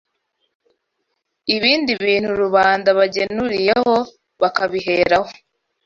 ibindi 1.55 1.91
bintu 2.03 2.29
rubanda 2.41 2.89
bagenuriyeho 2.99 3.95
bakabiheraho 4.41 5.29